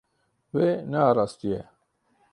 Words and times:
Wê 0.55 0.69
nearastiye. 0.91 1.61